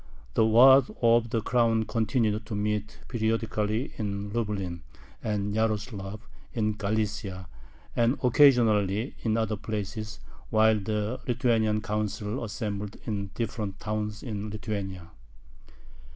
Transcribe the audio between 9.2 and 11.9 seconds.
in other places, while the Lithuanian